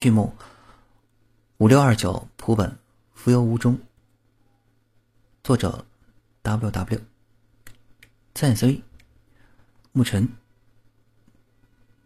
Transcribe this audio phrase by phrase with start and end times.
[0.00, 0.32] 剧目
[1.56, 2.78] 五六二九蒲本
[3.14, 3.80] 浮游无踪，
[5.42, 5.84] 作者
[6.42, 7.00] W W，
[8.32, 8.84] 蔡 C，
[9.92, 10.28] 沐晨，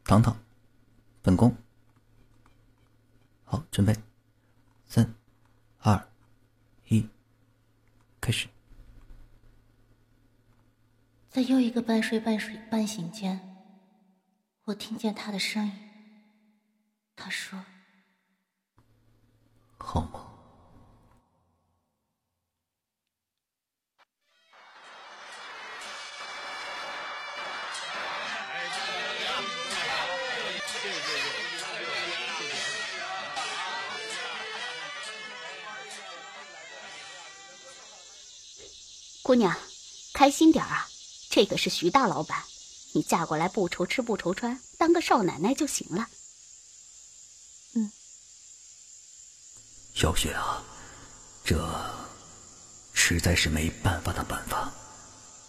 [0.05, 0.39] 糖糖，
[1.21, 1.55] 本宫。
[3.45, 3.95] 好，准备，
[4.87, 5.15] 三，
[5.81, 6.09] 二，
[6.89, 7.07] 一，
[8.23, 8.49] 开始。
[11.29, 13.39] 在又一个半睡半睡半醒间，
[14.65, 15.73] 我听见他的声音。
[17.15, 17.63] 他说。
[19.85, 20.29] 好吗？
[39.25, 39.57] 姑娘，
[40.13, 40.87] 开心点啊！
[41.31, 42.43] 这个是徐大老板，
[42.93, 46.07] 你嫁过来不愁吃不愁穿，当个少奶奶就行了。
[49.95, 50.63] 小雪啊，
[51.45, 51.69] 这
[52.93, 54.73] 实在是没办法的办法。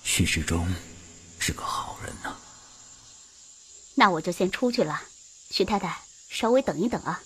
[0.03, 0.67] 许世忠
[1.39, 2.35] 是个好人呐。
[3.95, 5.01] 那我就先出去了，
[5.49, 7.21] 徐太太，稍微等一等啊。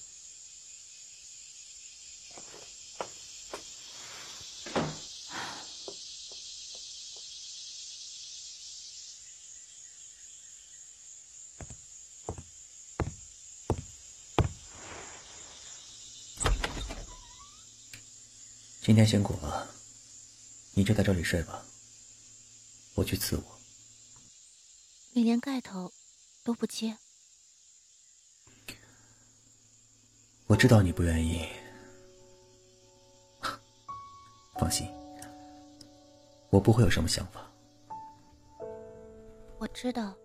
[18.87, 19.67] 今天辛苦了，
[20.73, 21.61] 你就在这里睡吧。
[22.95, 23.43] 我去伺候。
[25.11, 25.91] 你连盖头
[26.41, 26.97] 都不接。
[30.45, 31.45] 我知道你不愿意，
[34.57, 34.87] 放心，
[36.49, 37.45] 我不会有什么想法。
[39.59, 40.15] 我知道，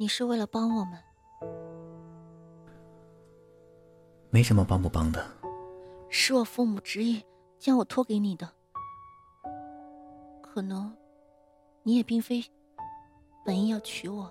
[0.00, 1.00] 你是为了帮我们。
[4.30, 5.24] 没什么帮不帮的。
[6.10, 7.24] 是我父母执意。
[7.62, 8.50] 将我托给你的，
[10.42, 10.92] 可能
[11.84, 12.44] 你也并非
[13.44, 14.28] 本意要娶我。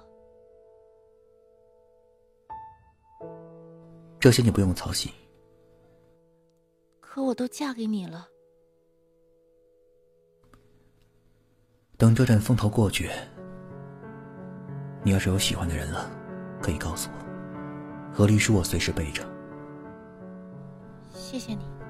[4.19, 5.09] 这些你不用操心。
[6.99, 8.27] 可我都嫁给你了。
[11.97, 13.09] 等这阵风头过去，
[15.05, 16.11] 你要是有喜欢的人了，
[16.61, 19.23] 可以告诉我，和离书我随时备着。
[21.13, 21.80] 谢谢你。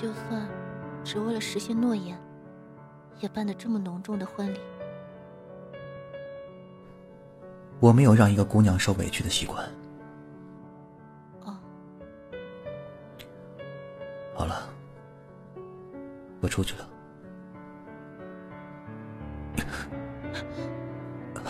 [0.00, 0.46] 就算
[1.02, 2.20] 只为了实现诺言，
[3.18, 4.60] 也办得这么隆重的婚礼。
[7.80, 9.64] 我没有让一个姑娘受委屈的习惯。
[11.44, 11.56] 哦，
[14.34, 14.68] 好了，
[16.42, 16.88] 我出去了。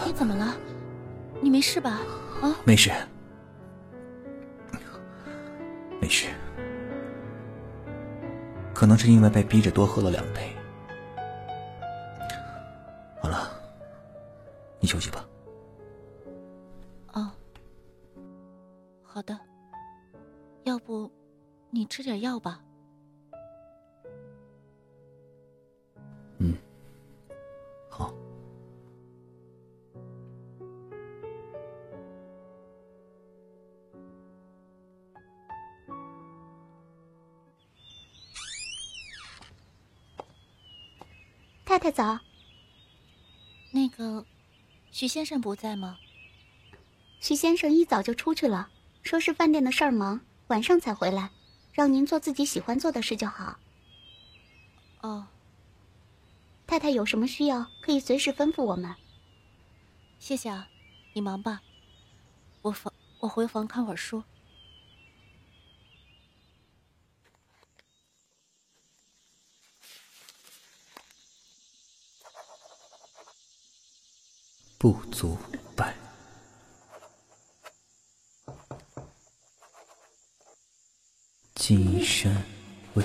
[0.04, 0.54] 你怎么了？
[1.40, 1.98] 你没事吧？
[2.42, 2.54] 啊？
[2.64, 2.92] 没事，
[6.00, 6.28] 没事。
[8.76, 10.55] 可能是因为被逼着多喝了两杯。
[41.96, 42.18] 早。
[43.70, 44.26] 那个，
[44.92, 45.96] 徐先生不在吗？
[47.20, 48.68] 徐先生一早就出去了，
[49.02, 51.30] 说是饭店的事儿忙，晚上才回来，
[51.72, 53.56] 让您做自己喜欢做的事就好。
[55.00, 55.28] 哦。
[56.66, 58.94] 太太有什么需要，可以随时吩咐我们。
[60.18, 60.68] 谢谢啊，
[61.14, 61.62] 你忙吧。
[62.60, 64.22] 我房，我回房看会儿书。
[74.78, 75.36] 不足
[75.74, 75.96] 百。
[81.54, 82.44] 金山
[82.94, 83.04] 卫。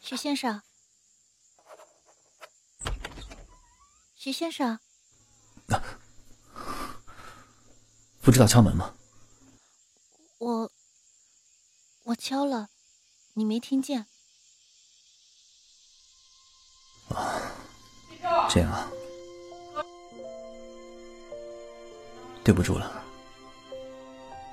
[0.00, 0.62] 徐先生，
[4.16, 4.80] 徐先生，
[8.22, 8.94] 不知道敲门吗？
[10.38, 10.72] 我
[12.04, 12.70] 我敲了，
[13.34, 14.06] 你没听见。
[17.10, 17.40] 啊，
[18.48, 18.90] 这样啊。
[22.48, 23.04] 对不住了，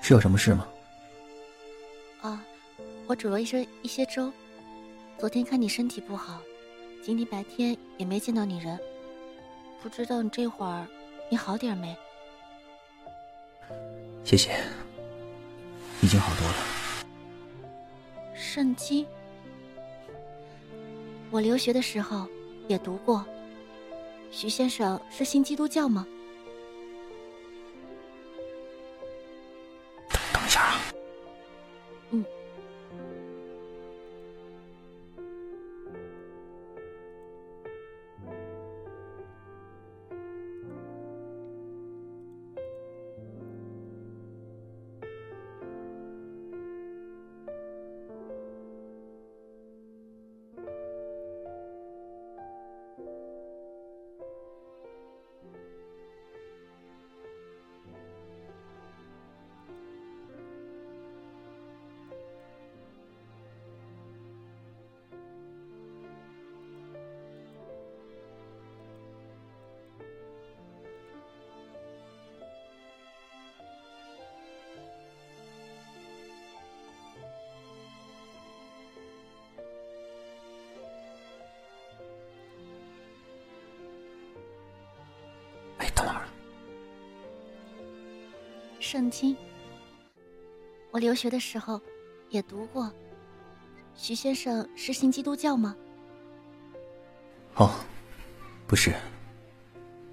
[0.01, 0.68] 是有什么事吗？
[2.19, 2.44] 啊，
[3.07, 4.30] 我煮了一些一些粥。
[5.18, 6.42] 昨天看你身体不好，
[7.01, 8.77] 今天白天也没见到你人，
[9.81, 10.86] 不知道你这会儿
[11.31, 11.95] 你好点没？
[14.25, 14.62] 谢谢，
[16.01, 16.56] 已经好多了。
[18.36, 19.07] 圣经，
[21.31, 22.27] 我留学的时候
[22.68, 23.25] 也读过。
[24.31, 26.06] 徐先生是信基督教吗？
[88.86, 89.36] 圣经，
[90.92, 91.82] 我留学的时候
[92.30, 92.94] 也读过。
[93.96, 95.76] 徐先生是信基督教吗？
[97.56, 97.72] 哦，
[98.68, 98.94] 不是。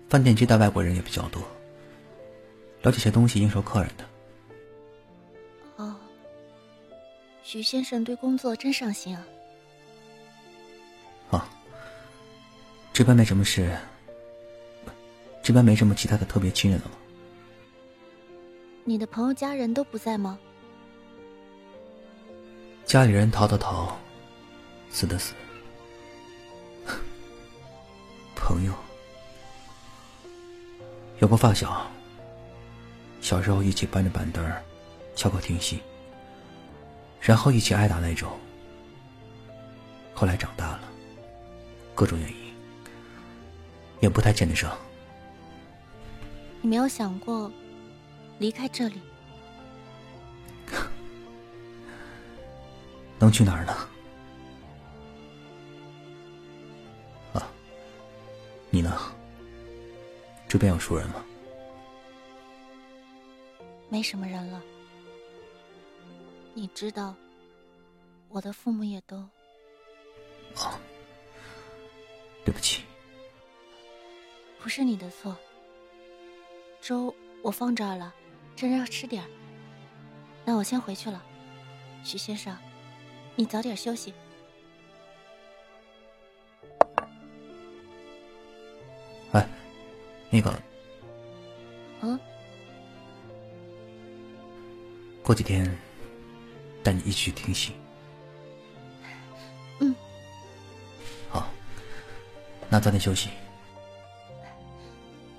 [0.09, 1.43] 饭店接待外国人也比较多，
[2.81, 4.05] 了解些东西应酬客人的。
[5.77, 5.95] 哦，
[7.43, 9.27] 徐先生对工作真上心啊。
[11.31, 11.51] 啊，
[12.91, 13.77] 这边没什么事。
[15.43, 16.93] 这边没什么其他的特别亲人了吗？
[18.85, 20.39] 你的朋友家人都不在吗？
[22.85, 23.97] 家里人逃的逃，
[24.91, 25.35] 死的死。
[28.35, 28.73] 朋友
[31.21, 31.87] 有个发小，
[33.21, 34.61] 小时候一起搬着板凳儿
[35.15, 35.81] 敲过听戏，
[37.21, 38.33] 然后一起挨打那种。
[40.13, 40.81] 后来长大了，
[41.95, 42.37] 各种原因
[44.01, 44.77] 也不太见得上。
[46.61, 47.51] 你没有想过
[48.39, 49.01] 离开这里？
[53.19, 53.73] 能去哪儿呢？
[57.35, 57.49] 啊，
[58.71, 58.99] 你呢？
[60.49, 61.25] 这边有熟人吗？
[63.89, 64.63] 没什么人了。
[66.55, 67.15] 你知道，
[68.29, 69.17] 我的父母也都……
[70.57, 70.79] 啊，
[72.45, 72.83] 对不起。
[74.61, 75.37] 不是你的错。
[76.81, 78.15] 粥我放这儿了，
[78.57, 79.29] 趁热吃点儿。
[80.45, 81.23] 那我先回去了，
[82.03, 82.57] 徐先生，
[83.37, 84.13] 你早点休息。
[89.33, 89.49] 哎，
[90.31, 90.63] 那个，
[92.03, 92.19] 嗯，
[95.23, 95.75] 过几天
[96.83, 97.73] 带你一起去听戏。
[99.81, 99.95] 嗯，
[101.31, 101.49] 好，
[102.69, 103.31] 那早点休息。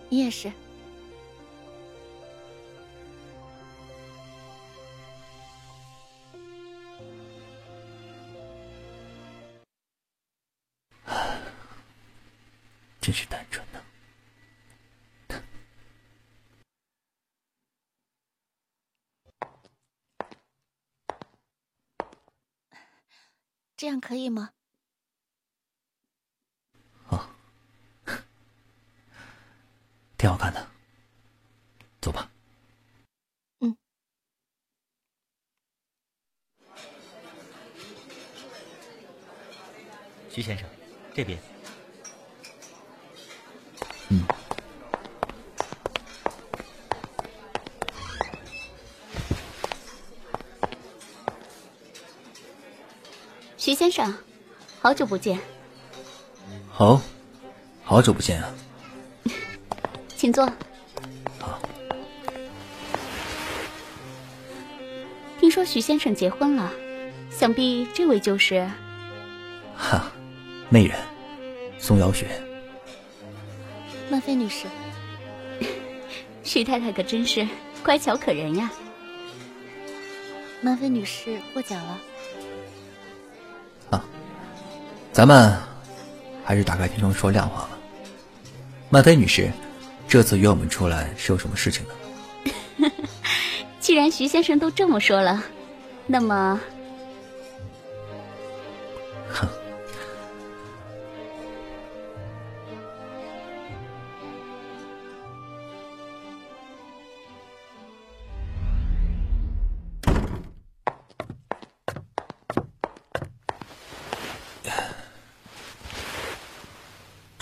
[0.10, 0.52] 你也是。
[24.14, 24.52] 可以吗？
[27.10, 27.28] 啊，
[30.20, 30.68] 挺好看的，
[32.00, 32.30] 走吧。
[33.62, 33.76] 嗯，
[40.30, 40.70] 徐先生，
[41.16, 41.53] 这边。
[53.74, 54.14] 徐先生，
[54.84, 55.40] 好久不见。
[56.70, 57.02] 好，
[57.84, 58.54] 好久不见啊。
[60.16, 60.46] 请坐。
[61.40, 61.60] 好。
[65.40, 66.72] 听说徐先生结婚了，
[67.32, 68.70] 想必这位就是……
[69.76, 70.12] 哈，
[70.70, 70.96] 媚人，
[71.80, 72.28] 宋瑶雪。
[74.08, 74.68] 曼菲女士，
[76.46, 77.48] 徐太太可真是
[77.84, 78.70] 乖巧可人呀。
[80.62, 82.00] 曼菲女士过奖了。
[85.14, 85.56] 咱们
[86.44, 87.70] 还是打开天窗说亮话吧。
[88.90, 89.52] 曼菲女士，
[90.08, 91.86] 这次约我们出来是有什么事情
[92.80, 92.90] 呢？
[93.80, 95.44] 既然徐先生都这么说了，
[96.08, 96.60] 那么……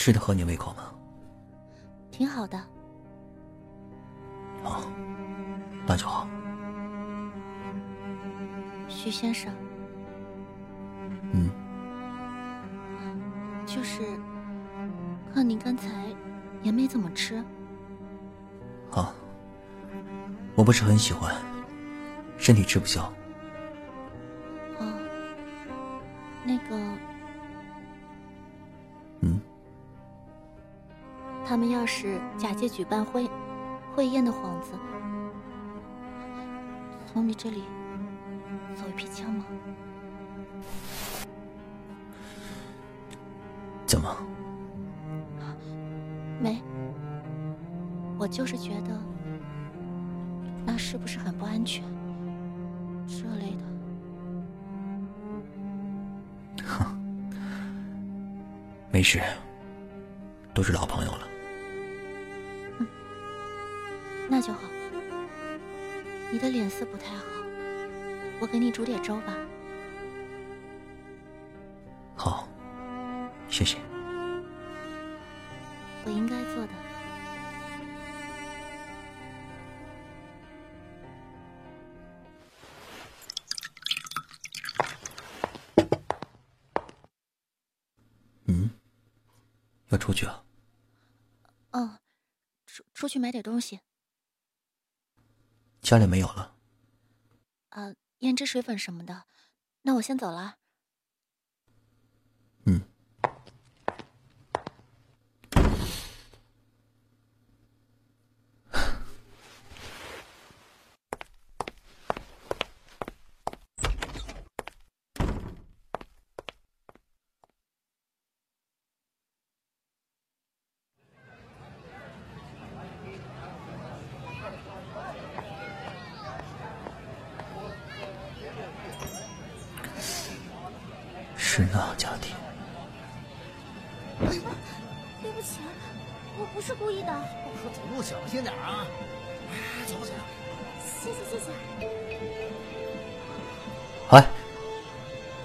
[0.01, 0.91] 吃的合你胃口吗？
[2.09, 2.59] 挺好的。
[4.63, 4.81] 好，
[5.85, 6.27] 那就好。
[8.87, 9.53] 徐先生，
[11.33, 11.51] 嗯，
[13.67, 14.01] 就是
[15.31, 16.07] 看您刚才
[16.63, 17.43] 也没怎么吃。
[18.89, 19.13] 好，
[20.55, 21.31] 我不是很喜欢，
[22.39, 23.03] 身体吃不消。
[24.79, 24.99] 哦，
[26.43, 26.75] 那个，
[31.51, 33.27] 他们要是假借举办婚
[33.93, 34.71] 会宴的幌子，
[37.05, 37.63] 从你这里
[38.73, 39.43] 走一批枪吗？
[43.85, 44.15] 怎么？
[46.39, 46.63] 没，
[48.17, 48.97] 我就是觉得
[50.65, 51.83] 那是不是很不安全
[53.05, 53.63] 这类的。
[56.63, 56.97] 哼
[58.89, 59.21] 没事，
[60.53, 61.27] 都是老朋友了。
[64.31, 64.61] 那就好。
[66.31, 67.25] 你的脸色不太好，
[68.39, 69.35] 我给你煮点粥吧。
[72.15, 72.47] 好，
[73.49, 73.77] 谢谢。
[76.05, 76.69] 我应该做的。
[88.45, 88.69] 嗯，
[89.89, 90.41] 要出去啊？
[91.71, 91.99] 哦，
[92.65, 93.81] 出出去买点东西。
[95.91, 96.55] 家里没有了。
[97.67, 99.25] 啊，胭脂水粉什么的，
[99.81, 100.55] 那我先走了。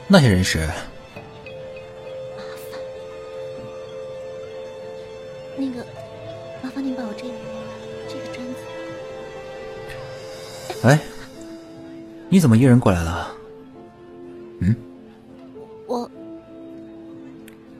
[0.09, 0.69] 那些人是？
[5.57, 5.85] 那个，
[6.63, 7.35] 麻烦您把我这个
[8.09, 8.61] 这个簪子。
[10.87, 11.01] 哎，
[12.29, 13.37] 你怎么一人过来了？
[14.61, 14.77] 嗯，
[15.87, 16.09] 我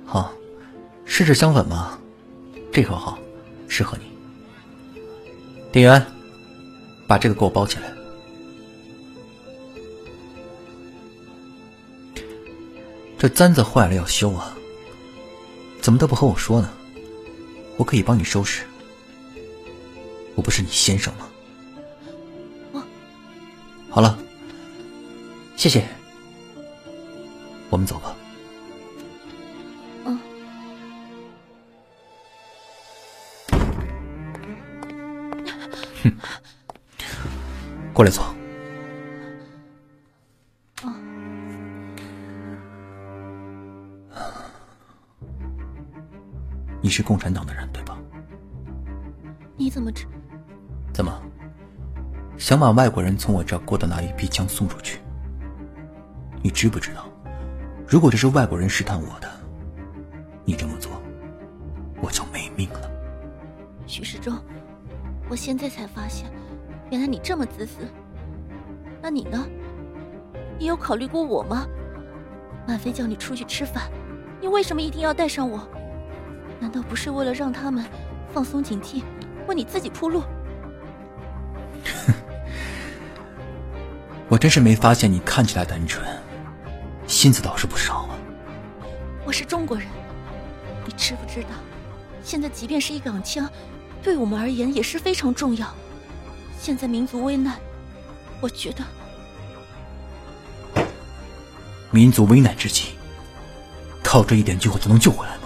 [0.05, 0.33] 好，
[1.05, 1.97] 试试香粉吗？
[2.73, 3.17] 这口好，
[3.69, 5.01] 适合你。
[5.71, 6.05] 店员，
[7.07, 7.96] 把这个给我包起来。
[13.27, 14.57] 这簪子坏了要修啊，
[15.81, 16.71] 怎么都不和我说呢？
[17.77, 18.63] 我可以帮你收拾。
[20.37, 21.27] 我不是你先生吗？
[22.71, 22.81] 我
[23.91, 24.17] 好了，
[25.57, 25.85] 谢谢。
[27.69, 28.15] 我们走吧。
[37.93, 38.36] 过来坐。
[46.97, 47.99] 是共产党的人对吧？
[49.55, 50.07] 你怎么知？
[50.95, 51.13] 怎么？
[52.39, 55.01] 想把外国人从我这儿过的那一批枪送出去？
[56.41, 57.07] 你知不知道，
[57.87, 59.29] 如果这是外国人试探我的，
[60.43, 60.91] 你这么做，
[62.01, 62.91] 我就没命了。
[63.87, 64.35] 许世忠，
[65.29, 66.31] 我现在才发现，
[66.91, 67.87] 原来你这么自私。
[69.03, 69.47] 那你呢？
[70.59, 71.67] 你有考虑过我吗？
[72.67, 73.83] 曼飞叫你出去吃饭，
[74.41, 75.61] 你为什么一定要带上我？
[76.61, 77.85] 难道不是为了让他们
[78.33, 79.03] 放松警惕，
[79.47, 80.23] 为你自己铺路？
[84.29, 86.05] 我真是没发现你看起来单纯，
[87.07, 88.17] 心思倒是不少啊。
[89.25, 89.87] 我是中国人，
[90.85, 91.51] 你知不知道？
[92.23, 93.49] 现在即便是一杆枪，
[94.03, 95.73] 对我们而言也是非常重要。
[96.59, 97.57] 现在民族危难，
[98.41, 98.83] 我觉得
[101.93, 102.95] 民族危难之际，
[104.03, 105.46] 靠这一点救火就能救回来吗？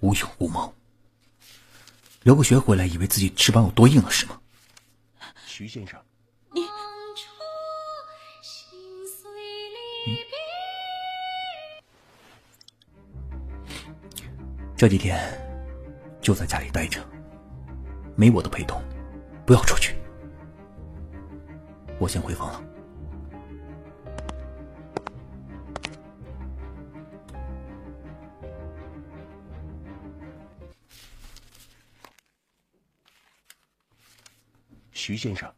[0.00, 0.74] 无勇无谋，
[2.22, 4.40] 留个学回来，以为自己翅膀有多硬了是吗？
[5.46, 6.00] 徐先生，
[6.52, 6.62] 你
[14.74, 15.20] 这几天
[16.22, 17.06] 就在家里待着，
[18.16, 18.82] 没我的陪同，
[19.44, 19.94] 不要出去。
[21.98, 22.69] 我先回房了。
[35.00, 35.50] 徐先生。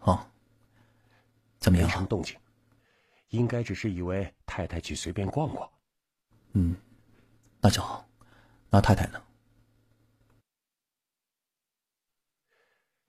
[0.00, 0.26] 哦，
[1.58, 1.86] 怎么样？
[1.88, 2.38] 没什么动静，
[3.30, 5.70] 应该只是以为太太去随便逛逛。
[6.52, 6.76] 嗯，
[7.60, 8.06] 那就好。
[8.68, 9.22] 那太太呢？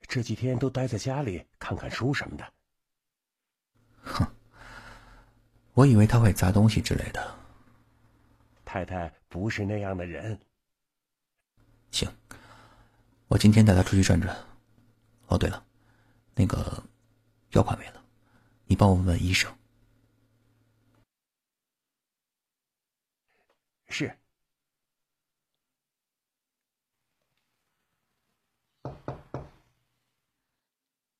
[0.08, 2.52] 这几天都待在家里看看书什么的。
[4.02, 4.26] 哼，
[5.74, 7.38] 我以为他会砸东西之类的。
[8.64, 10.38] 太太不是那样的人。
[11.90, 12.08] 行，
[13.28, 14.34] 我今天带他出去转转。
[15.26, 15.66] 哦，对了，
[16.34, 16.84] 那个
[17.50, 18.04] 药款没了，
[18.66, 19.56] 你帮我问问医生。
[23.88, 24.18] 是。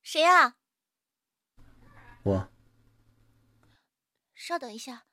[0.03, 0.57] 谁呀？
[2.23, 2.49] 我。
[4.35, 5.07] 稍等一下。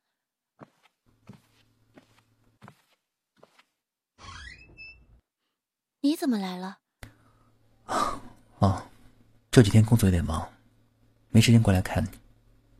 [6.02, 6.80] 你怎么来了？
[8.62, 8.88] 哦，
[9.50, 10.54] 这几天工作有点忙，
[11.30, 12.10] 没时间过来看你，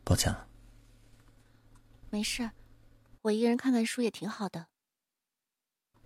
[0.04, 0.46] 抱歉了。
[2.08, 2.52] 没事，
[3.22, 4.68] 我一个人看看书也挺好的。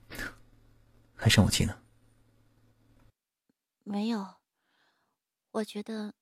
[1.15, 1.83] 还生我气呢？
[3.85, 4.37] 没有，
[5.51, 6.15] 我觉得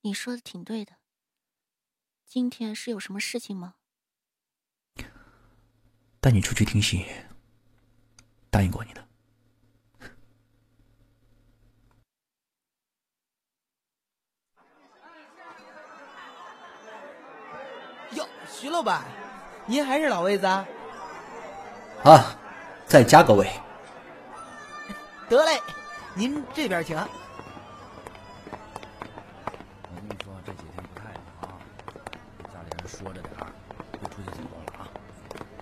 [0.00, 0.96] 你说的挺对的。
[2.26, 3.76] 今天是有什么事情吗？
[6.20, 7.06] 带你出去听戏，
[8.50, 9.05] 答应过你的。
[18.58, 19.02] 徐老板，
[19.66, 20.66] 您还是老位子啊？
[22.04, 22.34] 啊，
[22.86, 23.46] 再加个位。
[25.28, 25.60] 得嘞，
[26.14, 26.96] 您这边请。
[26.96, 27.04] 我
[29.94, 31.04] 跟你说，这几天不太
[31.38, 31.58] 好，
[32.44, 33.46] 家里人说着点儿，
[33.92, 34.88] 别出去走动了啊。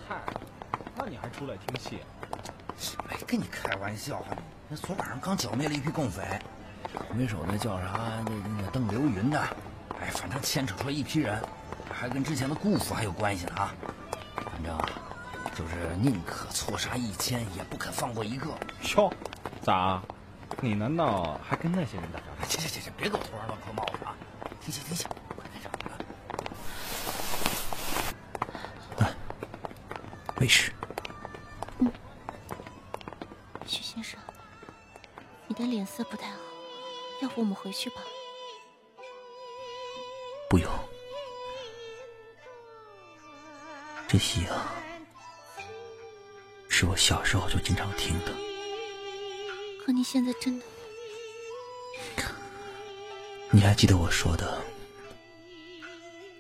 [0.09, 0.15] 嗨，
[0.95, 1.99] 那你还出来听戏？
[3.11, 4.23] 没跟你开玩笑，
[4.69, 6.23] 那昨晚上刚剿灭了一批共匪，
[7.19, 8.23] 为首的叫啥？
[8.25, 8.31] 那
[8.63, 9.41] 那邓刘云的，
[10.01, 11.43] 哎，反正牵扯出来一批人。
[11.93, 13.75] 还跟之前的姑父还有关系呢啊！
[14.37, 14.79] 反正
[15.55, 18.51] 就是宁可错杀一千，也不肯放过一个。
[18.97, 19.13] 哟，
[19.63, 20.03] 咋？
[20.61, 22.47] 你难道还跟那些人打交道？
[22.49, 24.15] 行行行行，别给我头上乱扣帽子啊！
[24.61, 25.73] 停下停下，快开场！
[28.99, 29.15] 来，
[30.37, 30.73] 没事。
[31.79, 31.91] 嗯，
[33.67, 34.21] 徐先生，
[35.47, 36.37] 你的脸色不太好，
[37.23, 37.97] 要不我们回去吧？
[44.25, 44.73] 这戏啊，
[46.71, 48.33] 是我小时候就经常听的。
[49.85, 50.65] 可你现在真的……
[53.51, 54.59] 你还记得我说的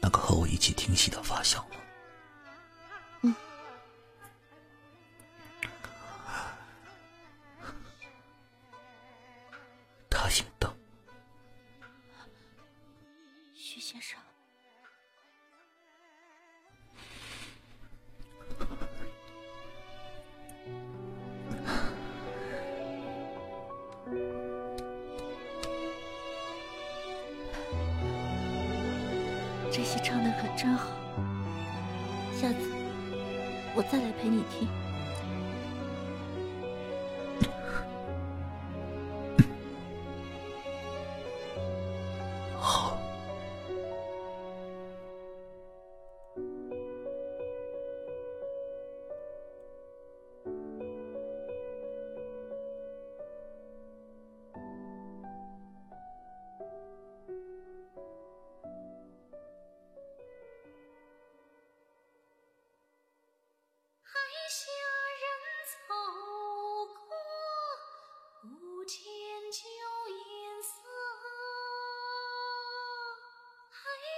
[0.01, 1.74] 那个和我一起听戏的发小吗？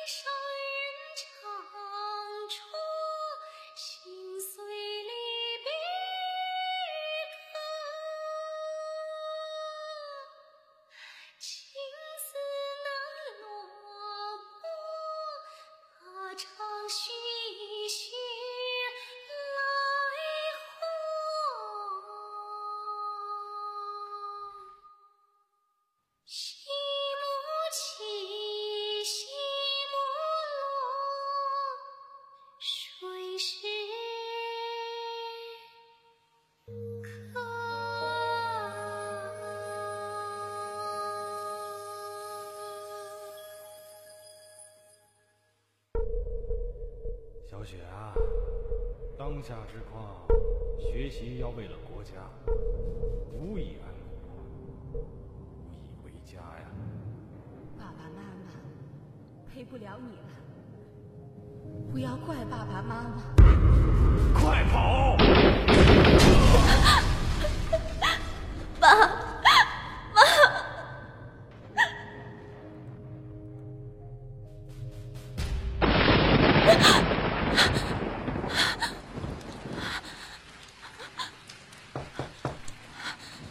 [0.07, 0.46] 小
[47.67, 48.15] 雪啊。
[49.19, 50.15] 当下之况
[50.79, 52.13] 学习要为了国家
[53.33, 53.91] 无以安
[54.23, 56.71] 国无以为家呀。
[57.77, 58.53] 爸爸妈妈
[59.53, 60.23] 陪不了你了。
[61.91, 63.35] 不要怪爸爸妈妈。
[64.33, 65.17] 快跑！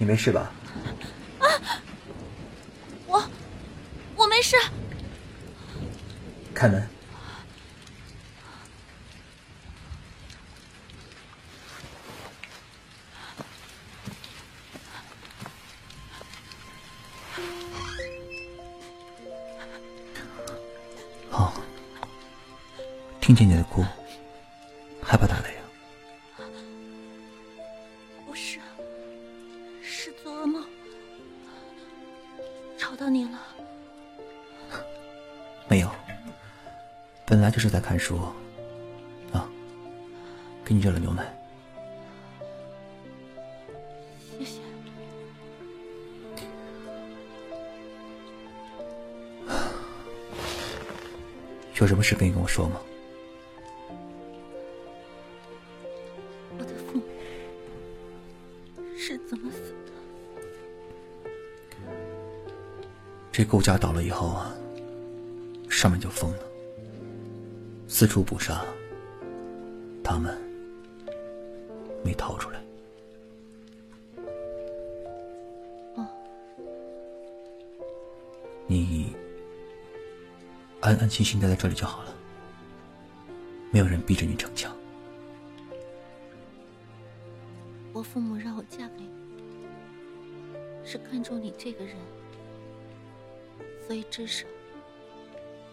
[0.06, 0.52] 你没事吧？
[1.40, 1.50] 啊，
[3.08, 3.28] 我
[4.16, 4.56] 我没事。
[6.54, 6.88] 开门。
[21.32, 21.52] 好，
[23.20, 23.84] 听见你的哭，
[37.66, 38.20] 是在看书。
[39.34, 39.50] 啊，
[40.64, 41.36] 给你热了牛奶。
[44.20, 44.60] 谢谢。
[51.80, 52.80] 有什么事可以跟我说吗？
[56.58, 57.04] 我的父母
[58.96, 59.92] 是怎么死的？
[63.32, 64.56] 这顾家倒了以后啊，
[65.70, 66.45] 上面就疯了，
[67.98, 68.62] 四处捕杀，
[70.04, 70.38] 他们
[72.04, 72.60] 没逃出来。
[75.96, 76.06] 哦，
[78.68, 79.16] 你
[80.82, 82.14] 安安心心待在这里就好了，
[83.72, 84.76] 没有人逼着你逞强。
[87.94, 89.10] 我父母让我嫁给你，
[90.84, 91.96] 是看中你这个人，
[93.88, 94.46] 所以至少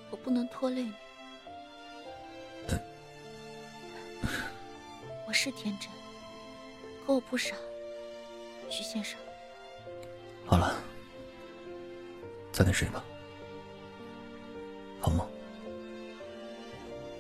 [0.09, 0.93] 我不能拖累你。
[5.43, 5.91] 是天真，
[7.05, 7.57] 可我不傻，
[8.71, 9.19] 徐先生。
[10.47, 10.77] 好了，
[12.53, 13.03] 早点睡吧，
[15.01, 15.29] 好梦。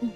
[0.02, 0.12] 嗯。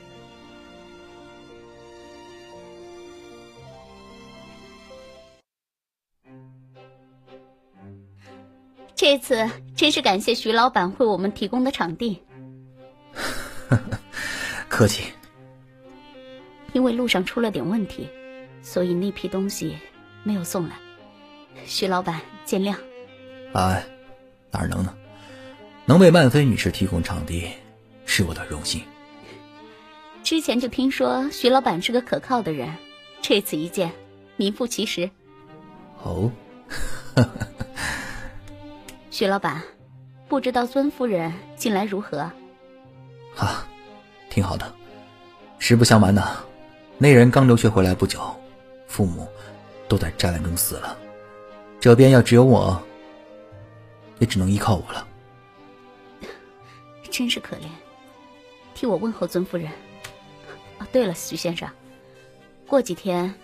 [8.94, 12.22] 这次真是感谢徐老板为我们提供的场地。
[14.70, 15.12] 客气。
[16.86, 18.08] 因为路上出了点问题，
[18.62, 19.76] 所以那批东西
[20.22, 20.76] 没有送来。
[21.64, 22.76] 徐老板见谅。
[23.54, 23.84] 哎，
[24.52, 24.94] 哪能呢？
[25.84, 27.50] 能为曼菲女士提供场地，
[28.04, 28.80] 是我的荣幸。
[30.22, 32.72] 之前就听说徐老板是个可靠的人，
[33.20, 33.90] 这次一见，
[34.36, 35.10] 名副其实。
[36.04, 36.30] 哦。
[39.10, 39.60] 徐老板，
[40.28, 42.30] 不知道尊夫人近来如何？
[43.36, 43.66] 啊，
[44.30, 44.72] 挺好的。
[45.58, 46.44] 实不相瞒呐，
[46.98, 48.34] 那人刚留学回来不久，
[48.86, 49.28] 父母
[49.86, 50.96] 都在战乱中死了，
[51.78, 52.82] 这边要只有我，
[54.18, 55.06] 也只能依靠我了。
[57.10, 57.68] 真是可怜，
[58.74, 59.70] 替我问候尊夫人。
[60.78, 61.68] 啊，对了，徐先生，
[62.66, 63.34] 过几天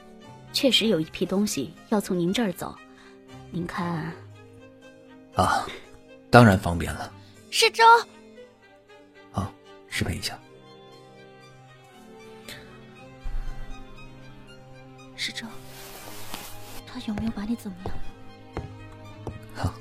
[0.52, 2.74] 确实有一批东西要从您这儿走，
[3.50, 4.12] 您看。
[5.34, 5.66] 啊，
[6.30, 7.10] 当然方便了。
[7.50, 7.82] 世周。
[9.30, 9.50] 好，
[9.88, 10.38] 失陪一下。
[15.24, 15.46] 世周，
[16.84, 17.94] 他有没有把你怎么样？
[19.54, 19.72] 好，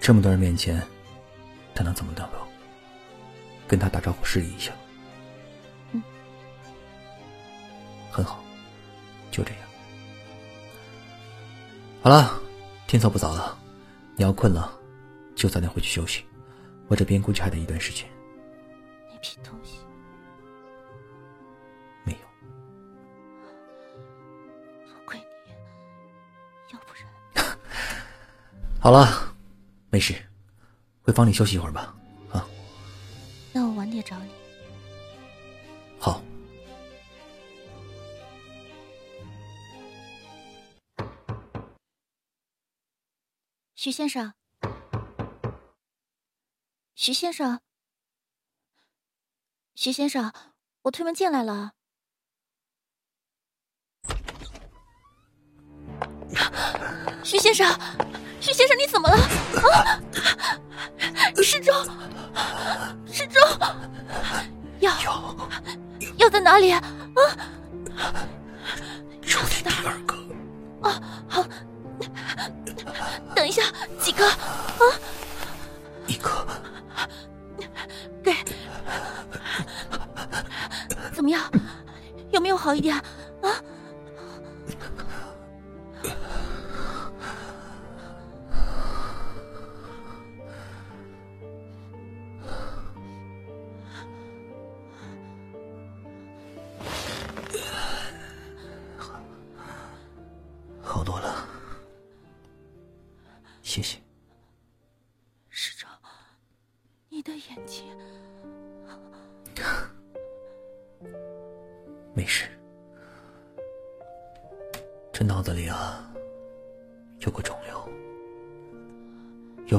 [0.00, 0.82] 这么多人面前，
[1.74, 2.48] 他能怎么得我？
[3.68, 4.72] 跟他打招呼示意一下。
[5.92, 6.02] 嗯，
[8.10, 8.42] 很好，
[9.30, 9.60] 就这样。
[12.00, 12.40] 好了，
[12.86, 13.58] 天色不早了。
[14.16, 14.72] 你要困了，
[15.34, 16.24] 就早点回去休息。
[16.88, 18.08] 我这边估计还得一段时间。
[19.10, 19.80] 那批东西
[28.80, 29.34] 好了，
[29.90, 30.14] 没事，
[31.02, 31.92] 回房里休息一会儿吧。
[32.30, 32.46] 啊，
[33.52, 34.30] 那我晚点找你。
[35.98, 36.22] 好。
[43.74, 44.34] 徐先生，
[46.94, 47.60] 徐先生，
[49.74, 50.32] 徐先生，
[50.82, 51.74] 我推门进来了。
[57.22, 57.78] 徐先生，
[58.46, 59.16] 徐先生，你怎么了？
[59.16, 60.00] 啊！
[61.42, 61.74] 失踪！
[63.12, 63.42] 失踪！
[64.78, 65.36] 药药
[66.18, 66.70] 药在哪里？
[66.70, 66.80] 啊！
[69.26, 70.14] 抽屉第二个。
[70.88, 71.44] 啊，好。
[73.34, 73.64] 等一下，
[74.00, 74.24] 几个？
[74.24, 74.38] 啊，
[76.06, 76.46] 一个。
[78.22, 78.32] 给。
[81.12, 81.50] 怎么样？
[82.30, 82.94] 有没有好一点？
[82.94, 83.50] 啊？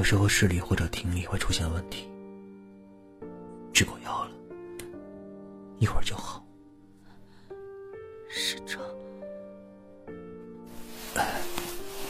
[0.10, 2.10] 时候视力或者听力会出现问题，
[3.74, 4.32] 吃过药了，
[5.80, 6.42] 一会儿就好。
[8.30, 8.82] 师长，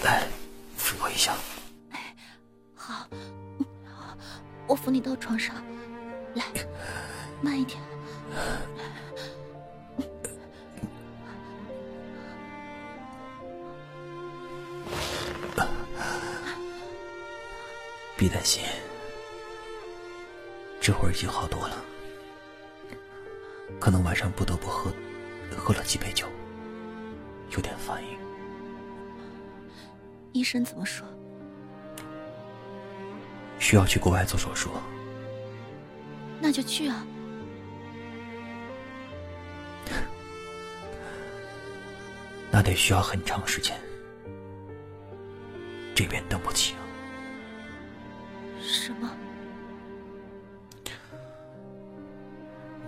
[0.03, 0.27] 来，
[0.75, 1.35] 扶我一下。
[1.89, 2.15] 哎
[2.75, 3.09] 好，
[4.67, 5.55] 我扶你到床上，
[6.35, 6.43] 来，
[7.41, 7.81] 慢一点。
[18.17, 18.63] 别担心，
[20.81, 21.85] 这会儿已经好多了，
[23.79, 24.91] 可能晚上不得不喝，
[25.55, 26.25] 喝了几杯酒，
[27.51, 28.17] 有点反应。
[30.33, 31.07] 医生怎么说？
[33.59, 34.71] 需要去国外做手术。
[36.39, 37.05] 那就去啊。
[42.49, 43.79] 那得需要很长时间，
[45.93, 46.86] 这边等不起啊。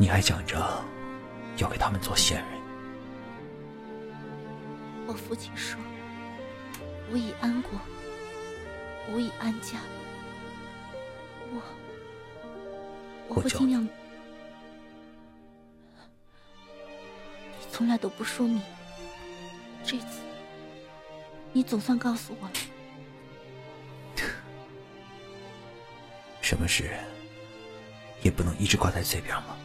[0.09, 0.83] 还讲着
[1.57, 2.59] 要给他们做线人，
[5.07, 5.79] 我父亲说
[7.11, 7.71] ：“无以安国，
[9.09, 9.77] 无以安家。”
[11.53, 11.61] 我
[13.27, 13.83] 我会尽量。
[13.83, 13.89] 你
[17.71, 18.61] 从来都不说明，
[19.83, 20.21] 这次
[21.53, 22.53] 你总算告诉我了。
[26.41, 26.97] 什么事
[28.23, 29.55] 也不能一直挂在嘴边吗？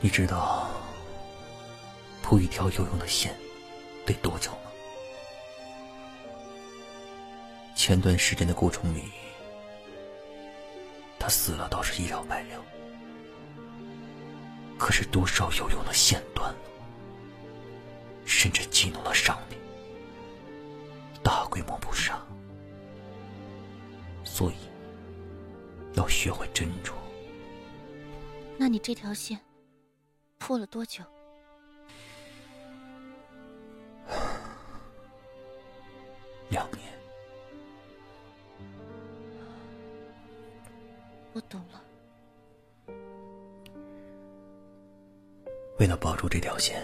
[0.00, 0.70] 你知道
[2.22, 3.34] 铺一条有用的线
[4.06, 4.58] 得多久吗？
[7.74, 9.04] 前段时间的顾崇礼，
[11.18, 12.64] 他死了倒是一了百了，
[14.78, 16.58] 可是多少有用的线断了，
[18.24, 19.56] 甚至激怒了上帝，
[21.22, 22.24] 大规模捕杀。
[24.22, 24.54] 所以
[25.94, 26.92] 要学会珍珠。
[28.56, 29.40] 那你这条线
[30.48, 31.04] 破了多久？
[36.48, 36.80] 两年，
[41.34, 41.84] 我懂了。
[45.78, 46.82] 为了保住这条线，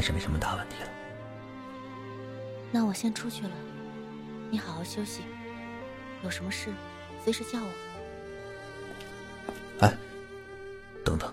[0.00, 0.88] 但是没什么大问题了。
[2.72, 3.50] 那我先出去了，
[4.50, 5.24] 你好好休息。
[6.24, 6.72] 有什么事，
[7.22, 7.68] 随时叫我。
[9.80, 9.94] 哎，
[11.04, 11.30] 等等，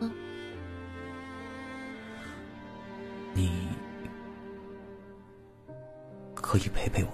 [0.00, 0.10] 嗯，
[3.34, 3.68] 你
[6.34, 7.10] 可以陪陪我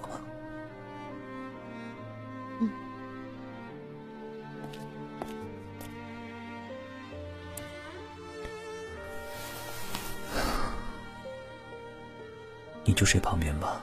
[13.01, 13.81] 就睡旁边吧，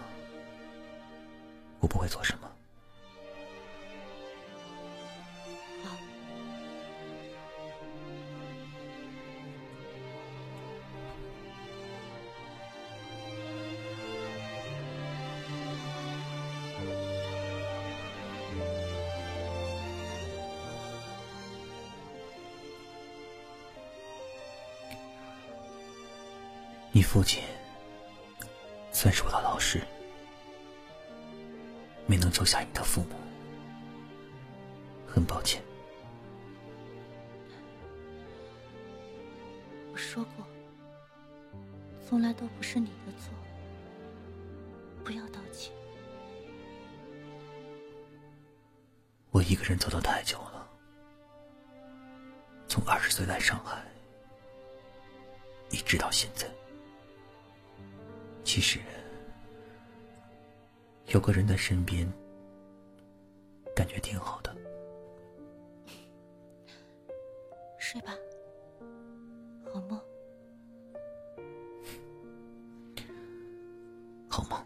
[1.80, 2.48] 我不会做什么。
[26.92, 27.42] 你父亲
[32.38, 33.16] 没能救下你的父母，
[35.08, 35.60] 很抱歉。
[39.90, 40.46] 我说过，
[42.06, 43.34] 从来都不是你的错，
[45.04, 45.72] 不要道歉。
[49.30, 50.68] 我一个人走得太久了，
[52.68, 53.82] 从二十岁来上海，
[55.70, 56.46] 一直到现在。
[58.44, 58.78] 其实，
[61.06, 62.10] 有个人在身边，
[63.78, 64.52] 感觉挺好的。
[67.78, 68.12] 睡吧，
[69.72, 70.00] 好梦。
[74.28, 74.60] 好梦。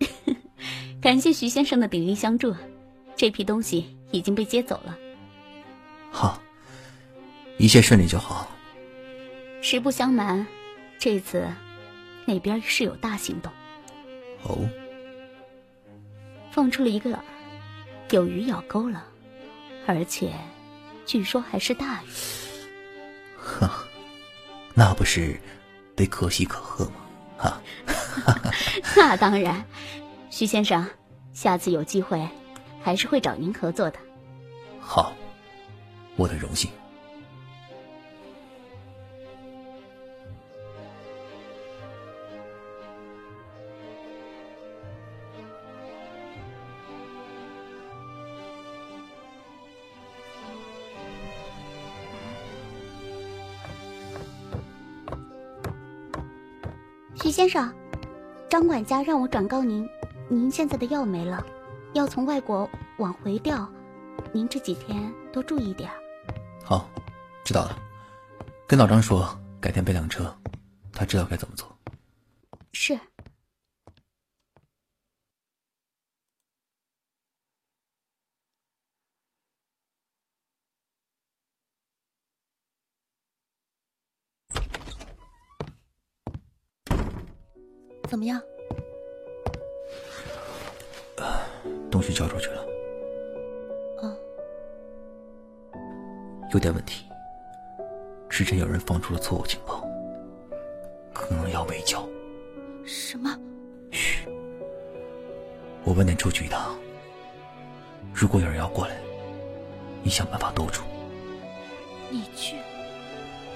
[1.00, 2.52] 感谢徐先生的鼎力相助，
[3.14, 4.98] 这批东西已经被接走了。
[6.10, 6.42] 好，
[7.60, 8.48] 一切顺利就好。
[9.76, 10.46] 实不相瞒，
[10.98, 11.48] 这次
[12.26, 13.50] 那边是有大行动。
[14.42, 14.68] 哦，
[16.50, 17.18] 放出了一个饵，
[18.10, 19.02] 有鱼咬钩了，
[19.86, 20.30] 而且
[21.06, 22.06] 据说还是大鱼。
[23.38, 23.82] 哈，
[24.74, 25.40] 那不是
[25.96, 26.92] 得可喜可贺吗？
[27.38, 27.62] 哈，
[28.94, 29.64] 那当然，
[30.28, 30.86] 徐先生，
[31.32, 32.28] 下次有机会
[32.82, 33.98] 还是会找您合作的。
[34.78, 35.14] 好，
[36.16, 36.70] 我的荣幸。
[57.22, 57.72] 徐先生，
[58.50, 59.88] 张管家让我转告您，
[60.28, 61.46] 您现在的药没了，
[61.92, 63.64] 要从外国往回调，
[64.32, 65.88] 您这几天多注意点。
[66.64, 66.90] 好，
[67.44, 67.78] 知道了。
[68.66, 70.36] 跟老张说，改天备辆车，
[70.92, 71.72] 他知道该怎么做。
[72.72, 72.98] 是。
[88.12, 88.42] 怎么样？
[91.90, 92.66] 东西交出去了。
[94.02, 94.14] 嗯。
[96.52, 97.06] 有点问题。
[98.28, 99.82] 之前有人放出了错误情报，
[101.14, 102.06] 可能要围剿。
[102.84, 103.34] 什么？
[103.90, 104.28] 嘘。
[105.82, 106.78] 我晚点出去一趟。
[108.12, 109.00] 如果有人要过来，
[110.02, 110.82] 你想办法兜住。
[112.10, 112.56] 你去？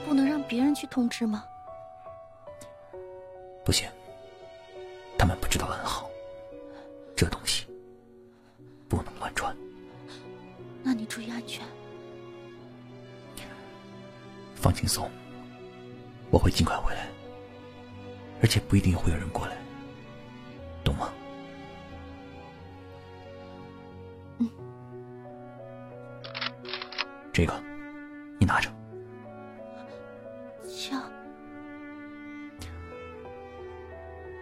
[0.08, 1.44] 不能让别人去通知吗？
[3.62, 3.86] 不行。
[5.56, 6.10] 知道暗号，
[7.16, 7.64] 这东西
[8.90, 9.56] 不能乱穿。
[10.82, 11.64] 那你注意安全。
[14.54, 15.10] 放轻松，
[16.28, 17.08] 我会尽快回来，
[18.42, 19.56] 而且不一定会有人过来，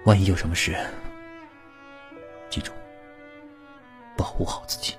[0.04, 0.76] 万一有什么事，
[2.50, 2.70] 记住，
[4.18, 4.94] 保护好自己。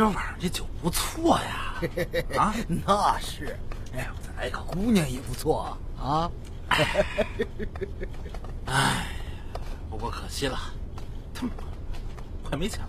[0.00, 1.74] 今儿晚上这酒不错呀！
[2.38, 2.54] 啊，
[2.86, 3.54] 那是。
[3.94, 6.30] 哎，我再来一口，姑娘也不错啊。
[8.64, 9.04] 哎，
[9.90, 10.58] 不过可惜了，
[11.34, 11.52] 他妈
[12.42, 12.88] 快没钱了。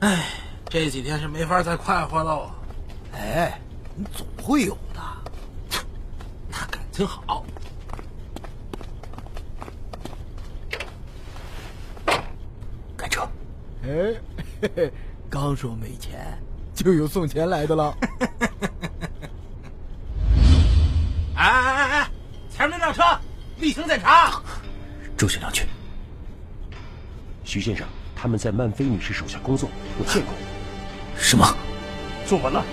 [0.00, 0.30] 哎，
[0.70, 2.50] 这几天是没法再快活喽。
[3.12, 3.60] 哎，
[3.94, 5.82] 你总会有的。
[6.48, 7.44] 那感情好。
[12.96, 13.28] 开车。
[13.82, 14.18] 哎，
[14.62, 14.92] 嘿嘿，
[15.38, 16.18] 刚说没钱，
[16.74, 17.94] 就有送钱来的了。
[21.36, 22.10] 哎哎哎哎，
[22.50, 23.02] 前面那辆车，
[23.58, 24.40] 例行检查。
[25.14, 25.66] 周县长去。
[27.44, 29.68] 徐先生，他们在曼菲女士手下工作，
[29.98, 30.32] 我见过。
[31.18, 31.46] 什么？
[32.26, 32.64] 坐稳了。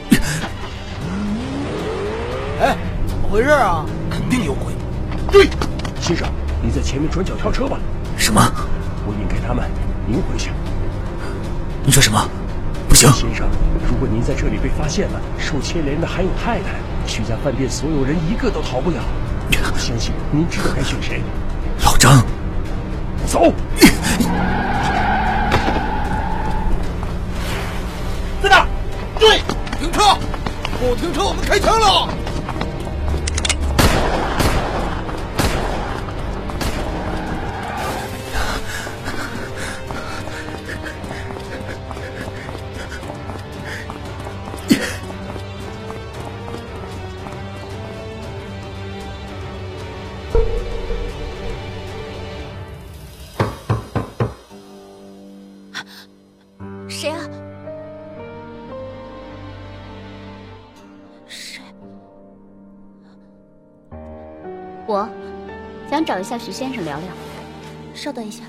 [2.62, 3.86] 哎，怎么回事啊？
[4.10, 4.74] 肯定有鬼。
[5.34, 5.50] 对，
[6.00, 6.26] 先生，
[6.64, 7.78] 你在前面转角跳车吧。
[8.18, 8.42] 什么？
[9.06, 9.70] 我引开他们，
[10.08, 10.50] 您回去。
[11.86, 12.26] 你说什么？
[13.12, 13.48] 先生，
[13.88, 16.76] 如果您在这里被发现了，受牵连的还有太太。
[17.06, 18.98] 徐家饭店所有人一个都逃不了。
[19.74, 21.22] 我相信您知道该选谁。
[21.84, 22.24] 老张，
[23.26, 23.52] 走。
[28.42, 28.66] 在哪？
[29.20, 29.42] 对，
[29.80, 30.02] 停车！
[30.80, 32.23] 不停车，我们开枪了。
[64.94, 65.10] 我
[65.90, 67.08] 想找一下徐先生聊聊。
[67.96, 68.44] 稍等一下。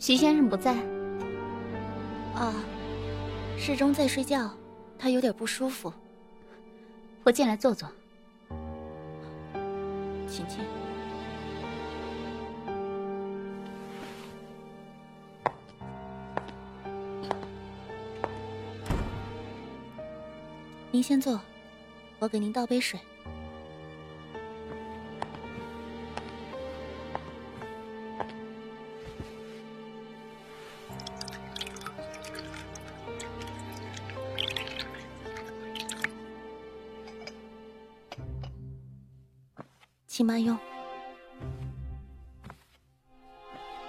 [0.00, 0.74] 徐先生不在。
[2.34, 2.52] 啊，
[3.56, 4.50] 世忠在睡觉，
[4.98, 5.92] 他有点不舒服。
[7.22, 7.88] 我进来坐坐。
[20.94, 21.40] 您先坐，
[22.20, 23.00] 我给您倒杯水。
[40.06, 40.56] 请慢用。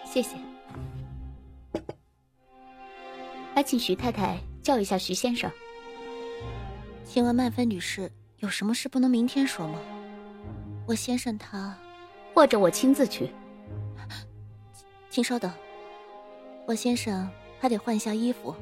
[0.03, 0.35] 谢谢。
[3.53, 5.51] 还，请徐太太叫一下徐先生。
[7.15, 9.79] 请问曼芬女士有什么事不能明天说吗？
[10.85, 11.73] 我先生他，
[12.33, 13.31] 或者我亲自去。
[15.09, 15.49] 请稍等，
[16.67, 18.53] 我先生还得换一下衣服。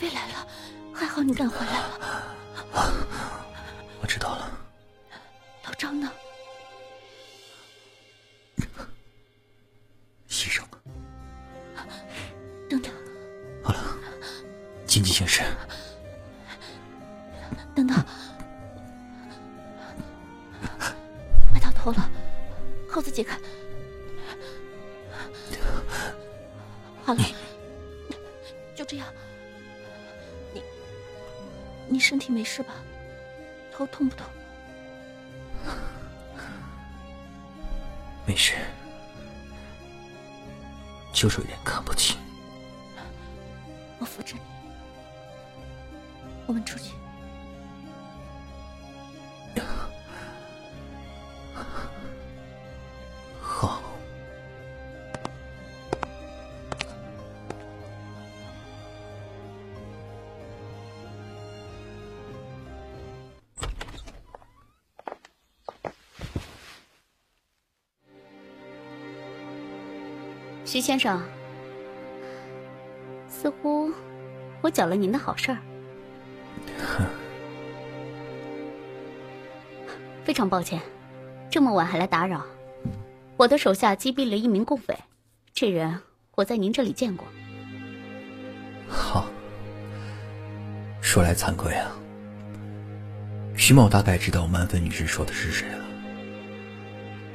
[0.00, 0.46] 飞来了，
[0.94, 2.09] 还好你赶回来了。
[41.20, 41.42] 就是
[70.72, 71.20] 徐先生，
[73.28, 73.90] 似乎
[74.60, 75.58] 我搅了您的好事儿。
[80.22, 80.80] 非常抱歉，
[81.50, 82.46] 这么晚还来打扰。
[83.36, 84.96] 我的手下击毙了一名共匪，
[85.52, 86.00] 这人
[86.36, 87.26] 我在您这里见过。
[88.88, 89.26] 好，
[91.00, 91.90] 说来惭愧啊，
[93.56, 95.84] 徐某大概知道曼芬女士说的是谁了。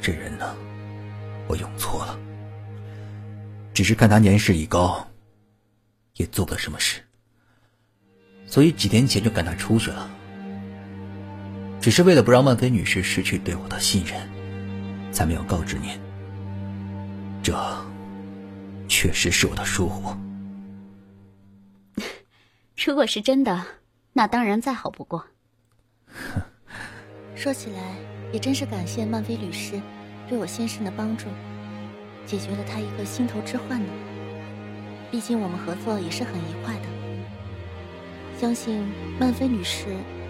[0.02, 0.56] 这人呢，
[1.50, 2.18] 我用错了。
[3.76, 5.06] 只是看他年事已高，
[6.14, 7.02] 也做不了什么事，
[8.48, 10.10] 所以几天前就赶他出去了。
[11.82, 14.18] 只是为了不让曼菲女士失去对我的信任，
[15.12, 15.90] 才没有告知您。
[17.44, 17.54] 这
[18.88, 20.16] 确实是我的疏忽。
[22.82, 23.62] 如果是真的，
[24.14, 25.28] 那当然再好不过。
[27.36, 27.94] 说起来
[28.32, 29.82] 也真是感谢曼菲律师
[30.30, 31.26] 对我先生的帮助，
[32.26, 33.90] 解决了他一个心头之患呢。
[35.12, 36.82] 毕竟我们合作也是很愉快的，
[38.38, 38.86] 相信
[39.20, 39.86] 曼菲女士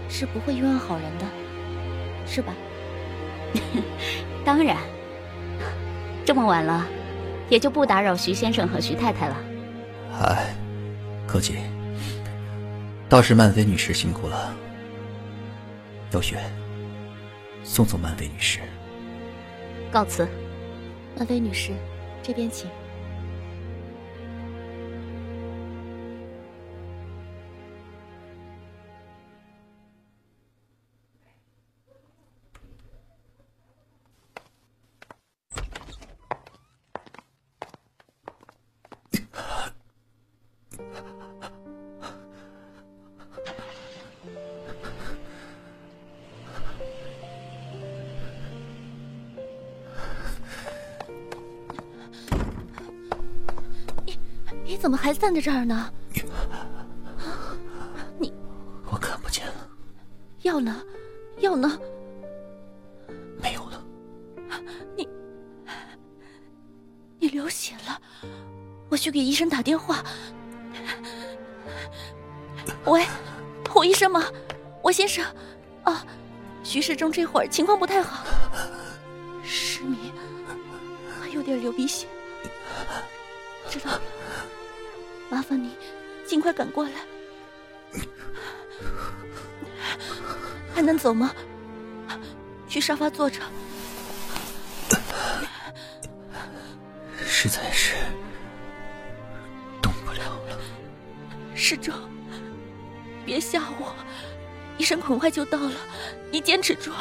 [0.09, 1.25] 是不会冤枉好人的，
[2.27, 2.53] 是吧？
[4.45, 4.77] 当然。
[6.25, 6.85] 这么晚了，
[7.49, 9.37] 也就不打扰徐先生和徐太太了。
[10.21, 10.55] 哎，
[11.27, 11.57] 客气。
[13.07, 14.51] 倒是曼菲女士辛苦了。
[16.09, 16.39] 小雪，
[17.63, 18.59] 送送曼菲女士。
[19.91, 20.27] 告辞。
[21.17, 21.71] 曼菲女士，
[22.21, 22.69] 这边请。
[55.25, 55.91] 站在这儿呢？
[58.19, 58.31] 你，
[58.85, 59.67] 我看不见了。
[60.43, 60.79] 药呢？
[61.39, 61.79] 药呢？
[63.41, 63.83] 没有了。
[64.95, 65.09] 你，
[67.17, 67.99] 你流血了，
[68.87, 70.03] 我去给医生打电话。
[72.85, 73.03] 喂，
[73.67, 74.25] 胡医生吗？
[74.83, 75.25] 我先生。
[75.85, 76.05] 啊，
[76.63, 78.23] 徐世忠这会儿情况不太好，
[86.45, 86.91] 快赶过来，
[90.75, 91.33] 还能走吗？
[92.67, 93.41] 去沙发坐着。
[97.25, 97.95] 实在是
[99.81, 100.59] 动不了了。
[101.55, 101.91] 施主，
[103.25, 103.95] 别吓我，
[104.77, 105.73] 医生很快就到了，
[106.29, 106.91] 你坚持住。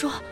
[0.00, 0.29] 说。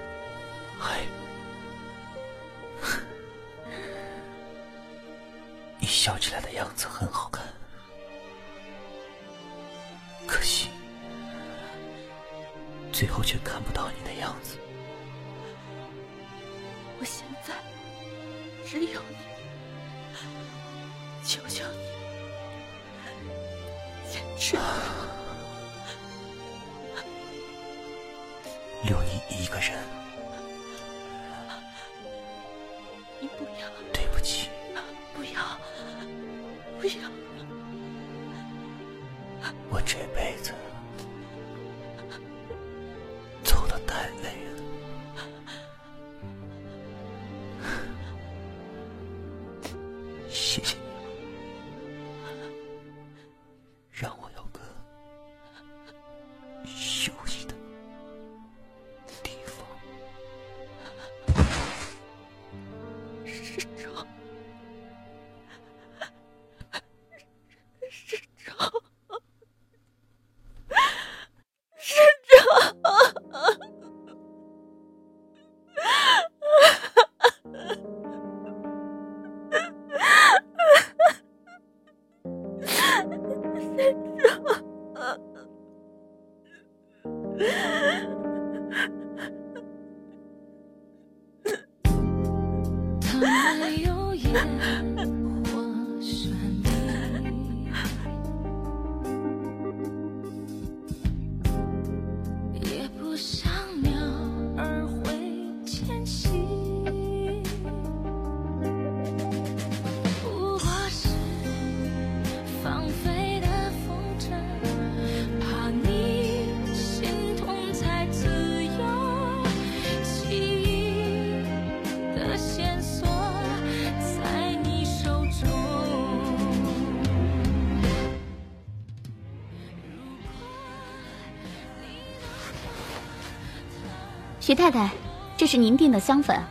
[134.48, 134.90] 徐太太，
[135.36, 136.42] 这是您订的香粉，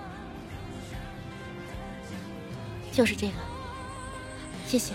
[2.91, 3.33] 就是这个，
[4.67, 4.93] 谢谢。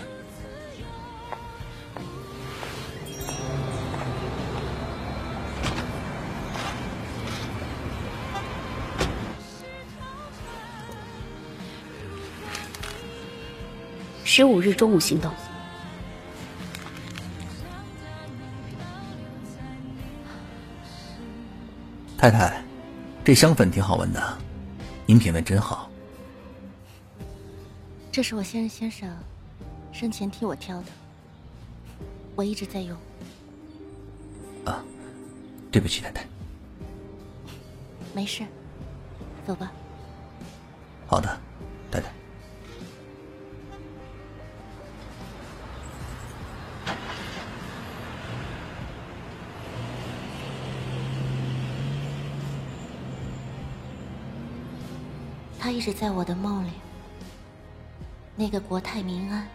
[14.23, 15.29] 十五日中午行动。
[22.17, 22.63] 太太，
[23.25, 24.37] 这香粉挺好闻的，
[25.05, 25.89] 您品味真好。
[28.11, 29.09] 这是我现任先生
[29.93, 30.87] 生前替我挑的，
[32.35, 32.97] 我一直在用。
[34.65, 34.83] 啊，
[35.71, 36.25] 对不起，太太。
[38.13, 38.43] 没事，
[39.47, 39.71] 走吧。
[41.07, 41.39] 好的，
[41.89, 42.11] 太太。
[55.63, 56.71] 他一直在我的梦里，
[58.35, 59.47] 那个国泰民安、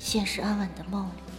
[0.00, 1.29] 现实安稳的梦里。